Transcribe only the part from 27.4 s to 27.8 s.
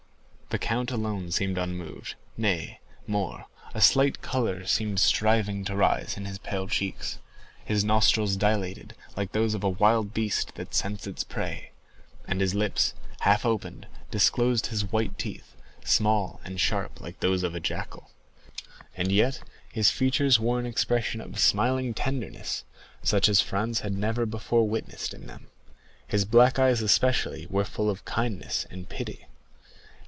were